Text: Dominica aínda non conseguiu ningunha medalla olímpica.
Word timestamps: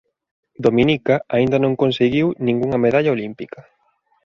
Dominica 0.65 1.15
aínda 1.35 1.57
non 1.63 1.79
conseguiu 1.81 2.27
ningunha 2.47 2.81
medalla 2.85 3.13
olímpica. 3.17 3.59